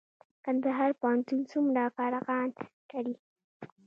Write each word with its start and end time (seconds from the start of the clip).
کندهار 0.45 0.91
پوهنتون 1.01 1.39
څومره 1.51 1.81
فارغان 1.95 2.49
لري؟ 2.91 3.15